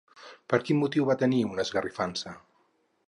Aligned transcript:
Per 0.53 0.59
quin 0.69 0.79
motiu 0.83 1.05
va 1.09 1.17
tenir 1.23 1.43
una 1.51 1.67
esgarrifança? 1.69 2.35